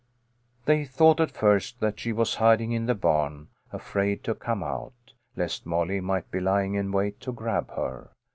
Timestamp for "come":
4.33-4.63